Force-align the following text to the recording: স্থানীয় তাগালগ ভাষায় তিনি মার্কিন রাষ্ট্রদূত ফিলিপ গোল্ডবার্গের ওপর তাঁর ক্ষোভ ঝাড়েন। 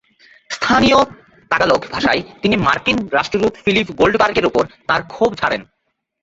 স্থানীয় 0.49 0.99
তাগালগ 1.51 1.81
ভাষায় 1.91 2.21
তিনি 2.41 2.55
মার্কিন 2.57 2.97
রাষ্ট্রদূত 3.07 3.53
ফিলিপ 3.63 3.87
গোল্ডবার্গের 3.91 4.45
ওপর 4.45 4.63
তাঁর 4.87 5.01
ক্ষোভ 5.03 5.31
ঝাড়েন। 5.35 5.61